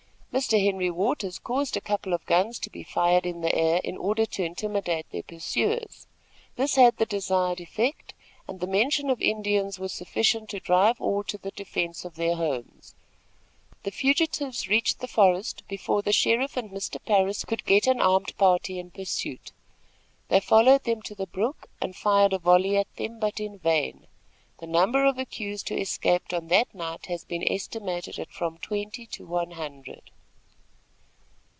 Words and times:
Mr. 0.33 0.63
Henry 0.63 0.89
Waters 0.89 1.37
caused 1.39 1.75
a 1.75 1.81
couple 1.81 2.13
of 2.13 2.25
guns 2.25 2.57
to 2.57 2.69
be 2.69 2.83
fired 2.83 3.25
in 3.25 3.41
the 3.41 3.53
air 3.53 3.81
in 3.83 3.97
order 3.97 4.25
to 4.25 4.41
intimidate 4.45 5.05
their 5.11 5.21
pursuers. 5.23 6.07
This 6.55 6.75
had 6.75 6.95
the 6.95 7.05
desired 7.05 7.59
effect, 7.59 8.13
and 8.47 8.61
the 8.61 8.65
mention 8.65 9.09
of 9.09 9.21
Indians 9.21 9.77
was 9.77 9.91
sufficient 9.91 10.47
to 10.49 10.61
drive 10.61 11.01
all 11.01 11.25
to 11.25 11.37
the 11.37 11.51
defense 11.51 12.05
of 12.05 12.15
their 12.15 12.35
homes. 12.37 12.95
The 13.83 13.91
fugitives 13.91 14.69
reached 14.69 15.01
the 15.01 15.07
forest 15.09 15.63
before 15.67 16.01
the 16.01 16.13
sheriff 16.13 16.55
and 16.55 16.71
Mr. 16.71 16.97
Parris 17.05 17.43
could 17.43 17.65
get 17.65 17.85
an 17.85 17.99
armed 17.99 18.33
party 18.37 18.79
in 18.79 18.89
pursuit. 18.89 19.51
They 20.29 20.39
followed 20.39 20.85
them 20.85 21.01
to 21.03 21.13
the 21.13 21.27
brook, 21.27 21.67
and 21.81 21.93
fired 21.93 22.31
a 22.31 22.39
volley 22.39 22.77
at 22.77 22.95
them, 22.95 23.19
but 23.19 23.41
in 23.41 23.59
vain. 23.59 24.07
The 24.59 24.67
number 24.67 25.03
of 25.03 25.17
accused 25.19 25.67
who 25.67 25.75
escaped 25.75 26.33
on 26.33 26.47
that 26.47 26.73
night, 26.73 27.07
has 27.07 27.25
been 27.25 27.43
estimated 27.51 28.17
at 28.17 28.31
from 28.31 28.59
twenty 28.59 29.05
to 29.07 29.25
one 29.25 29.51
hundred. 29.51 30.09